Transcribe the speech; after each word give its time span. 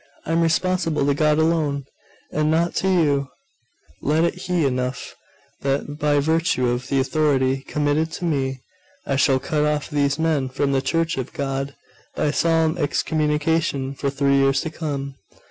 I 0.25 0.31
am 0.31 0.41
responsible 0.41 1.05
to 1.05 1.13
God 1.13 1.37
alone, 1.37 1.85
and 2.31 2.49
not 2.49 2.73
to 2.77 2.87
you: 2.87 3.27
let 4.01 4.23
it 4.23 4.41
be 4.47 4.65
enough 4.65 5.13
that 5.61 5.99
by 5.99 6.19
virtue 6.19 6.69
of 6.69 6.87
the 6.87 6.99
authority 6.99 7.57
committed 7.61 8.11
to 8.13 8.25
me, 8.25 8.61
I 9.05 9.15
shall 9.15 9.37
cut 9.39 9.63
off 9.63 9.91
these 9.91 10.17
men 10.17 10.49
from 10.49 10.71
the 10.71 10.81
Church 10.81 11.17
of 11.19 11.33
God, 11.33 11.75
by 12.15 12.31
solemn 12.31 12.79
excommunication, 12.79 13.93
for 13.93 14.09
three 14.09 14.37
years 14.37 14.61
to 14.61 14.71
come. 14.71 15.17